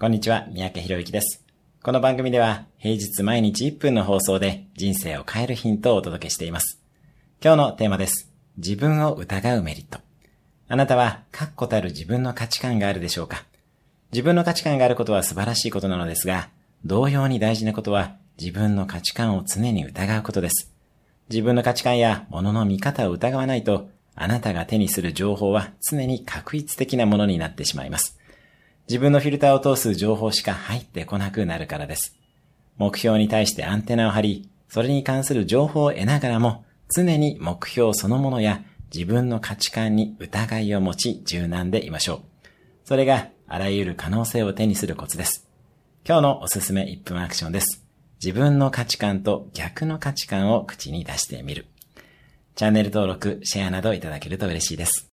[0.00, 1.44] こんにちは、三宅博之です。
[1.82, 6.80] この番組では平日毎日1分の放送で人生を変えるヒントをお届けしています。
[7.44, 8.32] 今日のテーマです。
[8.56, 9.98] 自分を疑うメリット。
[10.68, 13.44] あなたは確固たる自分の価値観があるでしょうか？
[14.10, 16.48] 自分の価値観があることは素晴らしいことなのですが、
[16.86, 20.72] 同様に大事なことは自分の価値観を常に疑うことです。
[21.28, 28.18] 自分の価値観や物の見方を疑わないと、あなたが手にする情報は常に確一的なものになってしまいます。
[28.90, 32.16] 自分のフィルターを通す情報しか入ってこなくなるからです。
[32.76, 42.48] 目標に対してアンテナを張り、それに関する情報を得ながらも、常に目標そのものや自分の価値観に疑いを持ち柔軟でいましょう。
[42.82, 45.48] それがあらゆる可能性を手にするコツです。
[46.04, 47.86] 今日のおすすめ1分アクションです。
[48.20, 51.66] 自分の価値観と逆の価値観を口に出してみる。
[52.56, 55.09] チャンネル登録、シェアなどいただけると嬉しいです。